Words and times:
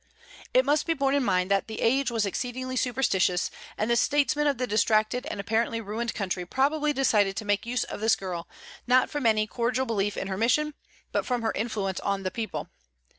It 0.51 0.65
must 0.65 0.87
be 0.87 0.95
borne 0.95 1.13
in 1.13 1.23
mind 1.23 1.51
that 1.51 1.67
the 1.67 1.79
age 1.79 2.09
was 2.09 2.25
exceedingly 2.25 2.75
superstitious, 2.75 3.51
and 3.77 3.87
the 3.87 3.95
statesmen 3.95 4.47
of 4.47 4.57
the 4.57 4.65
distracted 4.65 5.27
and 5.27 5.39
apparently 5.39 5.79
ruined 5.79 6.15
country 6.15 6.43
probably 6.43 6.91
decided 6.91 7.35
to 7.37 7.45
make 7.45 7.67
use 7.67 7.83
of 7.83 7.99
this 7.99 8.15
girl, 8.15 8.49
not 8.87 9.11
from 9.11 9.27
any 9.27 9.45
cordial 9.45 9.85
belief 9.85 10.17
in 10.17 10.27
her 10.27 10.37
mission, 10.37 10.73
but 11.11 11.23
from 11.23 11.43
her 11.43 11.51
influence 11.53 11.99
on 11.99 12.23
the 12.23 12.31
people. 12.31 12.67